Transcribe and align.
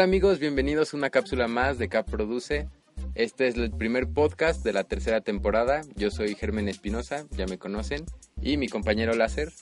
Hola 0.00 0.06
amigos, 0.06 0.38
bienvenidos 0.38 0.94
a 0.94 0.96
una 0.96 1.10
cápsula 1.10 1.46
más 1.46 1.76
de 1.76 1.90
Cap 1.90 2.08
Produce. 2.08 2.66
Este 3.14 3.48
es 3.48 3.56
el 3.56 3.70
primer 3.70 4.08
podcast 4.08 4.64
de 4.64 4.72
la 4.72 4.84
tercera 4.84 5.20
temporada. 5.20 5.82
Yo 5.94 6.10
soy 6.10 6.34
Germen 6.36 6.70
Espinosa, 6.70 7.26
ya 7.32 7.44
me 7.44 7.58
conocen, 7.58 8.06
y 8.40 8.56
mi 8.56 8.66
compañero 8.66 9.12
Láser. 9.12 9.52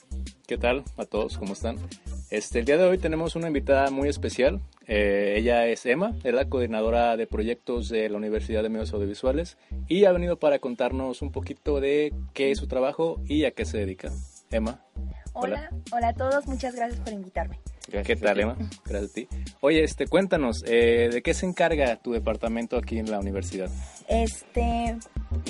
¿Qué 0.47 0.57
tal 0.57 0.85
a 0.95 1.03
todos? 1.03 1.37
¿Cómo 1.37 1.51
están? 1.51 1.75
Este, 2.29 2.59
el 2.59 2.65
día 2.65 2.77
de 2.77 2.85
hoy 2.85 2.97
tenemos 2.97 3.35
una 3.35 3.47
invitada 3.47 3.91
muy 3.91 4.07
especial. 4.07 4.61
Eh, 4.87 5.35
ella 5.35 5.67
es 5.67 5.85
Emma, 5.85 6.15
es 6.23 6.33
la 6.33 6.47
coordinadora 6.47 7.17
de 7.17 7.27
proyectos 7.27 7.89
de 7.89 8.07
la 8.07 8.15
Universidad 8.15 8.63
de 8.63 8.69
Medios 8.69 8.93
Audiovisuales 8.93 9.57
y 9.89 10.05
ha 10.05 10.13
venido 10.13 10.39
para 10.39 10.59
contarnos 10.59 11.21
un 11.21 11.33
poquito 11.33 11.81
de 11.81 12.13
qué 12.33 12.51
es 12.51 12.59
su 12.59 12.67
trabajo 12.67 13.21
y 13.25 13.43
a 13.43 13.51
qué 13.51 13.65
se 13.65 13.77
dedica. 13.77 14.09
Emma. 14.51 14.85
Hola, 15.33 15.69
hola, 15.91 16.07
a 16.07 16.13
todos, 16.13 16.47
muchas 16.47 16.75
gracias 16.75 17.01
por 17.01 17.11
invitarme. 17.11 17.59
¿Qué 17.89 18.15
tal, 18.15 18.39
Emma? 18.39 18.55
Gracias 18.85 19.11
a 19.11 19.13
ti. 19.13 19.27
Oye, 19.61 19.83
este, 19.83 20.07
cuéntanos, 20.07 20.63
eh, 20.65 21.09
¿de 21.11 21.21
qué 21.21 21.33
se 21.33 21.45
encarga 21.45 21.95
tu 21.97 22.11
departamento 22.11 22.77
aquí 22.77 22.99
en 22.99 23.09
la 23.09 23.19
universidad? 23.19 23.69
Este, 24.07 24.97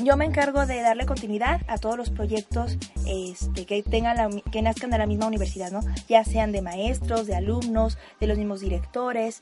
yo 0.04 0.18
me 0.18 0.26
encargo 0.26 0.66
de 0.66 0.82
darle 0.82 1.06
continuidad 1.06 1.62
a 1.68 1.78
todos 1.78 1.98
los 1.98 2.10
proyectos 2.10 2.78
este, 3.08 3.66
que 3.66 3.84
tengan 3.84 4.18
la, 4.18 4.30
que 4.52 4.62
nazcan 4.62 4.90
de 4.90 4.98
la 4.98 5.06
misma 5.06 5.28
universidad, 5.28 5.72
¿no? 5.72 5.82
Ya 6.08 6.24
sean 6.24 6.52
de 6.52 6.62
maestros, 6.62 7.28
de 7.28 7.36
alumnos, 7.36 7.98
de 8.20 8.28
los 8.28 8.38
mismos 8.38 8.62
directores, 8.62 9.40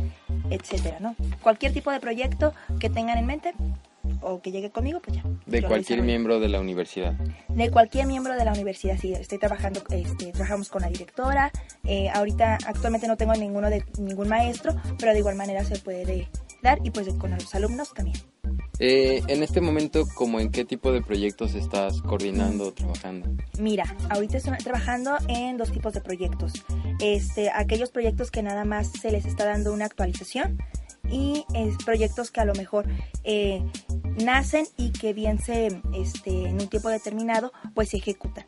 etcétera, 0.50 0.98
¿no? 1.00 1.16
Cualquier 1.42 1.74
tipo 1.74 1.92
de 1.92 2.00
proyecto 2.00 2.54
que 2.80 2.90
tengan 2.90 3.18
en 3.18 3.26
mente, 3.26 3.54
o 4.22 4.42
que 4.42 4.52
llegue 4.52 4.70
conmigo, 4.70 5.02
pues 5.02 5.18
ya. 5.18 5.24
De 5.46 5.64
cualquier 5.64 6.02
miembro 6.02 6.40
de 6.40 6.50
la 6.50 6.60
universidad. 6.60 7.14
De 7.50 7.72
cualquier 7.72 8.08
miembro 8.08 8.36
de 8.36 8.46
la 8.46 8.54
universidad, 8.54 8.98
sí. 9.00 9.14
Estoy 9.14 9.38
trabajando, 9.38 9.82
este, 9.90 10.32
trabajamos 10.32 10.70
con 10.70 10.82
la 10.82 10.90
directora. 10.90 11.52
Eh, 11.84 12.10
ahorita, 12.10 12.58
actualmente 12.66 13.08
no 13.08 13.18
tengo 13.18 13.34
ninguno 13.34 13.70
de 13.70 13.84
ningún 14.00 14.28
maestro, 14.28 14.76
pero 15.00 15.14
de 15.14 15.20
igual 15.20 15.36
manera 15.36 15.64
se 15.64 15.78
puede 15.78 16.28
dar 16.62 16.80
y 16.84 16.92
pues 16.92 17.08
con 17.16 17.32
los 17.32 17.54
alumnos 17.56 17.94
también. 17.94 18.18
Eh, 18.80 19.24
en 19.28 19.42
este 19.42 19.60
momento, 19.60 20.08
¿cómo 20.14 20.40
en 20.40 20.52
qué 20.52 20.64
tipo 20.64 20.92
de 20.92 21.02
proyectos 21.02 21.56
estás 21.56 22.02
coordinando 22.02 22.68
o 22.68 22.74
trabajando? 22.74 23.28
Mira, 23.60 23.96
ahorita 24.10 24.38
estoy 24.38 24.58
trabajando 24.60 25.18
en 25.28 25.58
dos 25.58 25.72
tipos 25.72 25.94
de 25.94 26.02
proyectos. 26.02 26.54
Este, 27.00 27.50
aquellos 27.50 27.90
proyectos 27.90 28.30
que 28.30 28.44
nada 28.44 28.66
más 28.66 28.92
se 28.92 29.12
les 29.12 29.26
está 29.26 29.46
dando 29.46 29.74
una 29.74 29.86
actualización 29.86 30.60
y 31.10 31.46
es 31.54 31.76
proyectos 31.84 32.30
que 32.32 32.42
a 32.42 32.46
lo 32.46 32.54
mejor 32.54 32.86
eh, 33.24 33.64
nacen 34.18 34.66
y 34.78 34.92
que 34.92 35.14
bien 35.14 35.40
se, 35.40 35.82
este, 35.94 36.48
en 36.48 36.62
un 36.62 36.68
tiempo 36.68 36.90
determinado, 36.90 37.52
pues 37.74 37.90
se 37.90 37.98
ejecutan. 37.98 38.46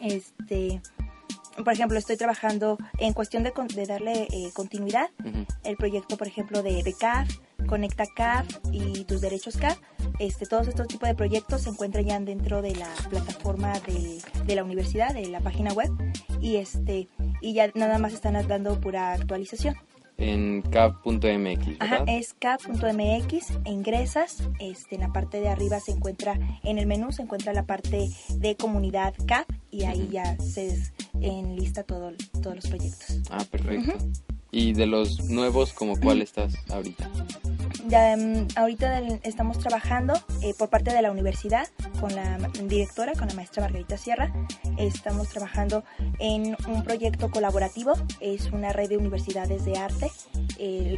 Este, 0.00 0.80
por 1.56 1.72
ejemplo, 1.72 1.98
estoy 1.98 2.16
trabajando 2.16 2.78
en 2.98 3.12
cuestión 3.12 3.42
de, 3.42 3.52
de 3.74 3.86
darle 3.86 4.28
eh, 4.30 4.50
continuidad. 4.54 5.10
El 5.64 5.76
proyecto, 5.76 6.16
por 6.16 6.26
ejemplo, 6.26 6.62
de, 6.62 6.82
de 6.82 6.92
CAF, 6.94 7.28
Conecta 7.66 8.04
CAF 8.14 8.46
y 8.72 9.04
tus 9.04 9.20
derechos 9.20 9.56
CAF. 9.56 9.78
Este, 10.18 10.46
todos 10.46 10.68
estos 10.68 10.88
tipos 10.88 11.08
de 11.08 11.14
proyectos 11.14 11.62
se 11.62 11.70
encuentran 11.70 12.04
ya 12.04 12.20
dentro 12.20 12.62
de 12.62 12.74
la 12.74 12.88
plataforma 13.08 13.72
de, 13.80 14.20
de 14.44 14.54
la 14.54 14.64
universidad, 14.64 15.14
de 15.14 15.28
la 15.28 15.40
página 15.40 15.72
web, 15.72 15.90
y 16.40 16.56
este 16.56 17.08
y 17.40 17.54
ya 17.54 17.70
nada 17.74 17.98
más 17.98 18.12
están 18.12 18.34
dando 18.46 18.80
pura 18.80 19.12
actualización 19.12 19.76
en 20.22 20.62
cap.mx. 20.62 21.76
Ajá, 21.80 22.04
es 22.06 22.34
cap.mx, 22.38 23.58
ingresas, 23.64 24.48
este, 24.60 24.94
en 24.94 25.00
la 25.00 25.12
parte 25.12 25.40
de 25.40 25.48
arriba 25.48 25.80
se 25.80 25.92
encuentra, 25.92 26.38
en 26.62 26.78
el 26.78 26.86
menú 26.86 27.12
se 27.12 27.22
encuentra 27.22 27.52
la 27.52 27.66
parte 27.66 28.08
de 28.36 28.56
comunidad 28.56 29.14
cap 29.26 29.46
y 29.70 29.84
ahí 29.84 30.08
ya 30.12 30.38
se 30.38 30.92
enlista 31.20 31.82
todo, 31.82 32.12
todos 32.40 32.56
los 32.56 32.66
proyectos. 32.68 33.20
Ah, 33.30 33.44
perfecto. 33.50 33.92
¿Y 34.50 34.74
de 34.74 34.86
los 34.86 35.24
nuevos, 35.24 35.72
como 35.72 35.98
cuál 35.98 36.22
estás 36.22 36.54
ahorita? 36.70 37.10
Ya, 37.88 38.14
um, 38.16 38.46
ahorita 38.54 39.00
estamos 39.24 39.58
trabajando 39.58 40.14
eh, 40.40 40.54
por 40.56 40.68
parte 40.68 40.92
de 40.92 41.02
la 41.02 41.10
universidad 41.10 41.66
con 42.00 42.14
la 42.14 42.38
directora, 42.64 43.12
con 43.12 43.26
la 43.26 43.34
maestra 43.34 43.62
Margarita 43.62 43.96
Sierra. 43.96 44.32
Estamos 44.78 45.28
trabajando 45.28 45.82
en 46.20 46.56
un 46.68 46.84
proyecto 46.84 47.30
colaborativo, 47.30 47.94
es 48.20 48.52
una 48.52 48.72
red 48.72 48.88
de 48.88 48.98
universidades 48.98 49.64
de 49.64 49.78
arte. 49.78 50.10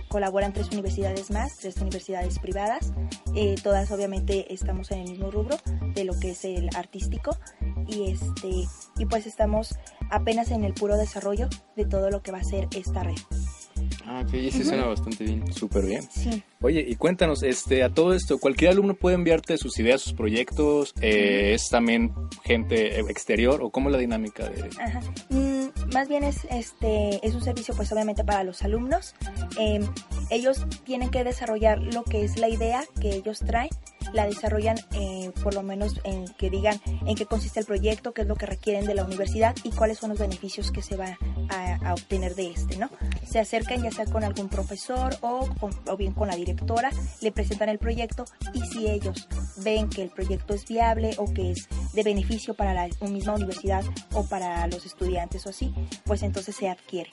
Colaboran 0.08 0.52
tres 0.52 0.70
universidades 0.72 1.30
más, 1.30 1.56
tres 1.56 1.76
universidades 1.78 2.38
privadas. 2.38 2.92
Eh, 3.34 3.54
todas 3.62 3.90
obviamente 3.90 4.52
estamos 4.52 4.90
en 4.90 5.00
el 5.00 5.10
mismo 5.10 5.30
rubro 5.30 5.56
de 5.94 6.04
lo 6.04 6.18
que 6.18 6.32
es 6.32 6.44
el 6.44 6.68
artístico 6.76 7.36
y 7.86 8.10
este 8.10 8.68
y 8.98 9.06
pues 9.06 9.26
estamos 9.26 9.78
apenas 10.10 10.50
en 10.50 10.64
el 10.64 10.74
puro 10.74 10.96
desarrollo 10.96 11.48
de 11.76 11.86
todo 11.86 12.10
lo 12.10 12.22
que 12.22 12.30
va 12.30 12.38
a 12.38 12.44
ser 12.44 12.68
esta 12.74 13.02
red. 13.02 13.16
Ok, 14.26 14.34
y 14.34 14.50
sí 14.50 14.64
suena 14.64 14.86
bastante 14.86 15.24
bien. 15.24 15.52
Súper 15.52 15.84
bien. 15.86 16.02
Sí. 16.10 16.42
Oye, 16.60 16.84
y 16.86 16.96
cuéntanos, 16.96 17.42
este, 17.42 17.82
a 17.82 17.90
todo 17.90 18.14
esto, 18.14 18.38
¿cualquier 18.38 18.70
alumno 18.70 18.94
puede 18.94 19.16
enviarte 19.16 19.58
sus 19.58 19.78
ideas, 19.78 20.00
sus 20.00 20.14
proyectos? 20.14 20.94
Eh, 21.00 21.52
¿Es 21.54 21.68
también 21.68 22.12
gente 22.42 23.00
exterior 23.00 23.62
o 23.62 23.70
cómo 23.70 23.90
es 23.90 23.92
la 23.92 23.98
dinámica 23.98 24.48
de...? 24.48 24.70
Ajá. 24.80 25.00
Mm, 25.28 25.92
más 25.92 26.08
bien 26.08 26.24
es, 26.24 26.46
este, 26.50 27.24
es 27.26 27.34
un 27.34 27.42
servicio 27.42 27.74
pues 27.74 27.92
obviamente 27.92 28.24
para 28.24 28.44
los 28.44 28.62
alumnos. 28.62 29.14
Eh, 29.58 29.80
ellos 30.30 30.66
tienen 30.84 31.10
que 31.10 31.22
desarrollar 31.22 31.82
lo 31.82 32.02
que 32.02 32.24
es 32.24 32.38
la 32.38 32.48
idea 32.48 32.84
que 33.00 33.10
ellos 33.14 33.40
traen, 33.40 33.70
la 34.12 34.26
desarrollan 34.26 34.76
eh, 34.92 35.32
por 35.42 35.54
lo 35.54 35.62
menos 35.62 36.00
en 36.04 36.26
que 36.38 36.50
digan 36.50 36.80
en 37.06 37.14
qué 37.14 37.26
consiste 37.26 37.60
el 37.60 37.66
proyecto, 37.66 38.12
qué 38.12 38.22
es 38.22 38.28
lo 38.28 38.36
que 38.36 38.46
requieren 38.46 38.86
de 38.86 38.94
la 38.94 39.04
universidad 39.04 39.54
y 39.64 39.70
cuáles 39.70 39.98
son 39.98 40.10
los 40.10 40.18
beneficios 40.18 40.70
que 40.70 40.82
se 40.82 40.96
van 40.96 41.16
a, 41.50 41.63
a 41.84 41.94
obtener 41.94 42.34
de 42.34 42.50
este, 42.50 42.76
¿no? 42.76 42.90
Se 43.26 43.38
acercan 43.38 43.82
ya 43.82 43.90
sea 43.90 44.06
con 44.06 44.24
algún 44.24 44.48
profesor 44.48 45.16
o, 45.20 45.48
o 45.86 45.96
bien 45.96 46.12
con 46.12 46.28
la 46.28 46.36
directora, 46.36 46.90
le 47.20 47.32
presentan 47.32 47.68
el 47.68 47.78
proyecto 47.78 48.24
y 48.52 48.60
si 48.62 48.88
ellos 48.88 49.28
ven 49.58 49.88
que 49.88 50.02
el 50.02 50.10
proyecto 50.10 50.54
es 50.54 50.66
viable 50.66 51.14
o 51.18 51.32
que 51.32 51.52
es 51.52 51.68
de 51.92 52.02
beneficio 52.02 52.54
para 52.54 52.74
la 52.74 52.88
misma 53.08 53.34
universidad 53.34 53.84
o 54.12 54.24
para 54.24 54.66
los 54.66 54.86
estudiantes 54.86 55.46
o 55.46 55.50
así, 55.50 55.74
pues 56.04 56.22
entonces 56.22 56.56
se 56.56 56.68
adquiere. 56.68 57.12